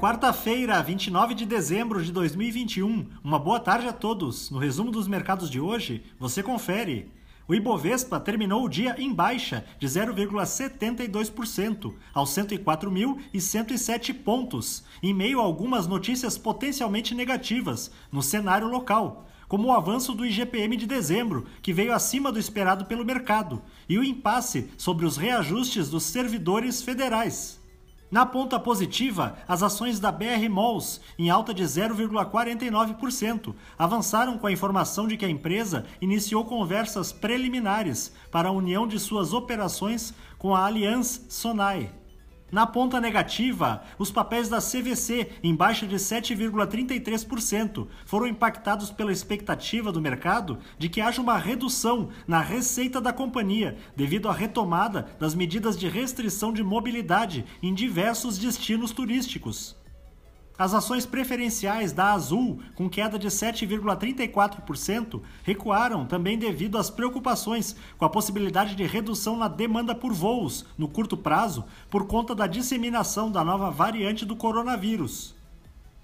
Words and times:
Quarta-feira, 0.00 0.82
29 0.82 1.34
de 1.34 1.44
dezembro 1.44 2.02
de 2.02 2.10
2021. 2.10 3.06
Uma 3.22 3.38
boa 3.38 3.60
tarde 3.60 3.86
a 3.86 3.92
todos. 3.92 4.50
No 4.50 4.58
resumo 4.58 4.90
dos 4.90 5.06
mercados 5.06 5.50
de 5.50 5.60
hoje, 5.60 6.02
você 6.18 6.42
confere. 6.42 7.12
O 7.46 7.54
Ibovespa 7.54 8.18
terminou 8.18 8.64
o 8.64 8.68
dia 8.68 8.96
em 8.98 9.12
baixa 9.12 9.62
de 9.78 9.86
0,72% 9.86 11.92
aos 12.14 12.30
104.107 12.30 14.14
pontos, 14.14 14.84
em 15.02 15.12
meio 15.12 15.38
a 15.38 15.44
algumas 15.44 15.86
notícias 15.86 16.38
potencialmente 16.38 17.14
negativas 17.14 17.90
no 18.10 18.22
cenário 18.22 18.68
local, 18.68 19.28
como 19.48 19.68
o 19.68 19.72
avanço 19.72 20.14
do 20.14 20.24
IGPM 20.24 20.78
de 20.78 20.86
dezembro, 20.86 21.44
que 21.60 21.74
veio 21.74 21.92
acima 21.92 22.32
do 22.32 22.38
esperado 22.38 22.86
pelo 22.86 23.04
mercado, 23.04 23.60
e 23.86 23.98
o 23.98 24.04
impasse 24.04 24.70
sobre 24.78 25.04
os 25.04 25.18
reajustes 25.18 25.90
dos 25.90 26.04
servidores 26.04 26.80
federais. 26.80 27.59
Na 28.10 28.26
ponta 28.26 28.58
positiva, 28.58 29.36
as 29.46 29.62
ações 29.62 30.00
da 30.00 30.10
BR 30.10 30.48
Malls, 30.50 31.00
em 31.16 31.30
alta 31.30 31.54
de 31.54 31.62
0,49%, 31.62 33.54
avançaram 33.78 34.36
com 34.36 34.48
a 34.48 34.52
informação 34.52 35.06
de 35.06 35.16
que 35.16 35.24
a 35.24 35.30
empresa 35.30 35.86
iniciou 36.00 36.44
conversas 36.44 37.12
preliminares 37.12 38.12
para 38.28 38.48
a 38.48 38.52
união 38.52 38.84
de 38.88 38.98
suas 38.98 39.32
operações 39.32 40.12
com 40.38 40.56
a 40.56 40.66
Allianz 40.66 41.24
Sonai. 41.28 41.99
Na 42.52 42.66
ponta 42.66 43.00
negativa, 43.00 43.82
os 43.96 44.10
papéis 44.10 44.48
da 44.48 44.58
CVC, 44.58 45.30
em 45.42 45.54
baixa 45.54 45.86
de 45.86 45.96
7,33%, 45.96 47.86
foram 48.04 48.26
impactados 48.26 48.90
pela 48.90 49.12
expectativa 49.12 49.92
do 49.92 50.00
mercado 50.00 50.58
de 50.76 50.88
que 50.88 51.00
haja 51.00 51.22
uma 51.22 51.38
redução 51.38 52.08
na 52.26 52.40
receita 52.40 53.00
da 53.00 53.12
companhia, 53.12 53.76
devido 53.96 54.28
à 54.28 54.32
retomada 54.32 55.08
das 55.18 55.34
medidas 55.34 55.78
de 55.78 55.88
restrição 55.88 56.52
de 56.52 56.64
mobilidade 56.64 57.44
em 57.62 57.72
diversos 57.72 58.36
destinos 58.36 58.90
turísticos. 58.90 59.79
As 60.60 60.72
ações 60.74 61.06
preferenciais 61.06 61.90
da 61.90 62.12
Azul, 62.12 62.60
com 62.74 62.86
queda 62.86 63.18
de 63.18 63.28
7,34%, 63.28 65.22
recuaram 65.42 66.04
também 66.04 66.38
devido 66.38 66.76
às 66.76 66.90
preocupações 66.90 67.74
com 67.96 68.04
a 68.04 68.10
possibilidade 68.10 68.74
de 68.74 68.84
redução 68.84 69.38
na 69.38 69.48
demanda 69.48 69.94
por 69.94 70.12
voos 70.12 70.66
no 70.76 70.86
curto 70.86 71.16
prazo 71.16 71.64
por 71.88 72.06
conta 72.06 72.34
da 72.34 72.46
disseminação 72.46 73.32
da 73.32 73.42
nova 73.42 73.70
variante 73.70 74.26
do 74.26 74.36
coronavírus. 74.36 75.34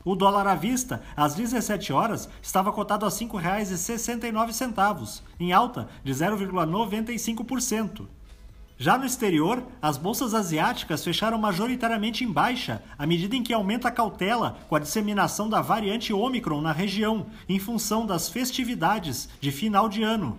O 0.02 0.16
dólar 0.16 0.46
à 0.46 0.54
vista, 0.54 1.02
às 1.14 1.34
17 1.34 1.92
horas, 1.92 2.26
estava 2.40 2.72
cotado 2.72 3.04
a 3.04 3.10
R$ 3.10 3.14
5,69, 3.14 5.20
em 5.38 5.52
alta 5.52 5.86
de 6.02 6.14
0,95%. 6.14 8.06
Já 8.78 8.98
no 8.98 9.06
exterior, 9.06 9.62
as 9.80 9.96
bolsas 9.96 10.34
asiáticas 10.34 11.02
fecharam 11.02 11.38
majoritariamente 11.38 12.24
em 12.24 12.30
baixa, 12.30 12.82
à 12.98 13.06
medida 13.06 13.34
em 13.34 13.42
que 13.42 13.54
aumenta 13.54 13.88
a 13.88 13.90
cautela 13.90 14.58
com 14.68 14.76
a 14.76 14.78
disseminação 14.78 15.48
da 15.48 15.62
variante 15.62 16.12
Omicron 16.12 16.60
na 16.60 16.72
região, 16.72 17.26
em 17.48 17.58
função 17.58 18.04
das 18.04 18.28
festividades 18.28 19.30
de 19.40 19.50
final 19.50 19.88
de 19.88 20.02
ano. 20.02 20.38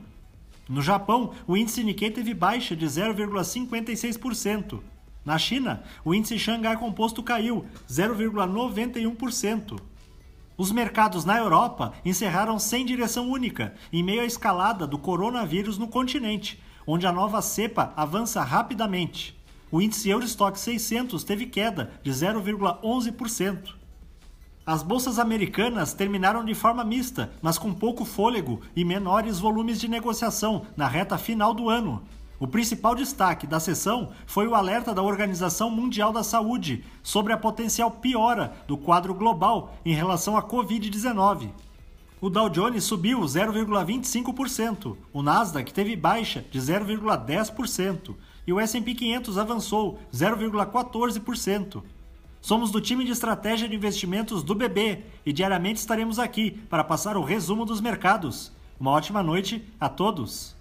No 0.70 0.84
Japão, 0.84 1.32
o 1.48 1.58
índice 1.58 1.84
Nikkei 1.84 2.12
teve 2.12 2.36
baixa 2.36 2.76
de 2.76 2.86
0,56%. 2.86 4.82
Na 5.26 5.40
China, 5.40 5.82
o 6.06 6.14
índice 6.14 6.38
Xangai 6.38 6.78
Composto 6.78 7.24
caiu 7.24 7.66
0,91%. 7.90 9.80
Os 10.56 10.72
mercados 10.72 11.26
na 11.26 11.38
Europa 11.38 11.94
encerraram 12.06 12.60
sem 12.60 12.86
direção 12.86 13.32
única, 13.32 13.74
em 13.92 14.04
meio 14.04 14.22
à 14.22 14.26
escalada 14.26 14.86
do 14.86 15.00
coronavírus 15.00 15.78
no 15.78 15.88
continente, 15.88 16.62
onde 16.88 17.06
a 17.06 17.12
nova 17.12 17.42
cepa 17.42 17.94
avança 17.96 18.42
rapidamente. 18.42 19.38
O 19.70 19.82
índice 19.82 20.10
Eurostock 20.10 20.58
600 20.58 21.24
teve 21.26 21.46
queda 21.46 21.92
de 22.02 22.10
0,11%. 22.10 23.76
As 24.66 24.82
bolsas 24.82 25.20
americanas 25.20 25.94
terminaram 25.94 26.44
de 26.44 26.54
forma 26.54 26.84
mista, 26.84 27.32
mas 27.42 27.58
com 27.58 27.74
pouco 27.74 28.06
fôlego 28.06 28.62
e 28.76 28.86
menores 28.86 29.40
volumes 29.40 29.80
de 29.80 29.88
negociação 29.88 30.66
na 30.76 30.88
reta 30.88 31.18
final 31.18 31.54
do 31.54 31.70
ano. 31.70 32.02
O 32.40 32.48
principal 32.48 32.94
destaque 32.94 33.48
da 33.48 33.60
sessão 33.60 34.12
foi 34.26 34.48
o 34.48 34.54
alerta 34.54 34.94
da 34.94 35.02
Organização 35.02 35.72
Mundial 35.72 36.14
da 36.14 36.24
Saúde 36.24 36.84
sobre 37.02 37.34
a 37.34 37.38
potencial 37.38 37.90
piora 37.90 38.54
do 38.68 38.78
quadro 38.78 39.14
global 39.14 39.74
em 39.84 39.94
relação 39.94 40.38
à 40.38 40.44
Covid-19. 40.44 41.50
O 42.20 42.32
Dow 42.32 42.50
Jones 42.50 42.84
subiu 42.84 43.20
0,25%, 43.20 44.98
o 45.14 45.22
Nasdaq 45.22 45.72
teve 45.72 45.96
baixa 45.96 46.44
de 46.50 46.60
0,10% 46.60 48.16
e 48.48 48.52
o 48.52 48.60
S&P 48.60 48.96
500 48.96 49.38
avançou 49.38 50.00
0,14%. 50.12 51.84
Somos 52.42 52.72
do 52.72 52.82
time 52.82 53.06
de 53.06 53.12
estratégia 53.12 53.70
de 53.70 53.76
investimentos 53.76 54.42
do 54.42 54.56
BB 54.56 55.04
e 55.24 55.32
diariamente 55.32 55.80
estaremos 55.80 56.18
aqui 56.18 56.50
para 56.50 56.84
passar 56.84 57.18
o 57.18 57.24
resumo 57.24 57.66
dos 57.66 57.80
mercados. 57.80 58.52
Uma 58.80 58.92
ótima 58.92 59.22
noite 59.22 59.64
a 59.80 59.88
todos. 59.88 60.57